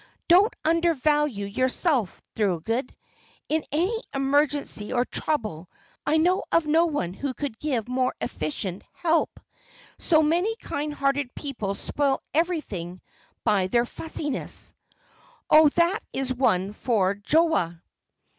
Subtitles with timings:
[0.27, 2.67] "Don't undervalue yourself, Thorold.
[3.49, 5.69] In any emergency or trouble
[6.07, 9.39] I know of no one who could give more efficient help.
[9.99, 12.99] So many kind hearted people spoil everything
[13.43, 14.73] by their fussiness."
[15.51, 17.79] "Oh, that is one for Joa!"